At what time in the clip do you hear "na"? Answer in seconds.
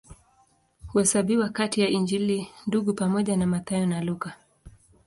3.37-3.47, 3.85-4.01